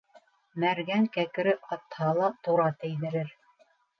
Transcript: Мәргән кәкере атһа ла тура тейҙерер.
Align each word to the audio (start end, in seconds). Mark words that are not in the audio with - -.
Мәргән 0.63 1.03
кәкере 1.17 1.53
атһа 1.77 2.09
ла 2.21 2.31
тура 2.47 2.67
тейҙерер. 2.85 3.33